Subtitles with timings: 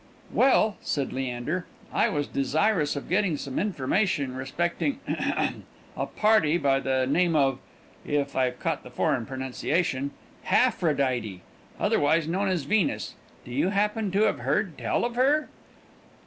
[0.33, 6.79] "Well," said Leander, "I was desirous of getting some information respecting ahem a party by
[6.79, 7.59] the name of
[8.03, 10.09] (if I've caught the foreign pronounciation)
[10.45, 11.41] Haphrodite,
[11.79, 13.13] otherwise known as Venus.
[13.45, 15.49] Do you happen to have heard tell of her?"